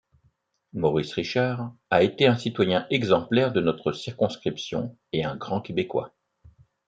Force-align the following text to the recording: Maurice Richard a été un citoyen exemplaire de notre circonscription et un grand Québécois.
Maurice 0.73 1.13
Richard 1.13 1.75
a 1.91 2.01
été 2.01 2.25
un 2.25 2.35
citoyen 2.35 2.87
exemplaire 2.89 3.51
de 3.53 3.61
notre 3.61 3.91
circonscription 3.91 4.97
et 5.13 5.23
un 5.23 5.35
grand 5.35 5.61
Québécois. 5.61 6.11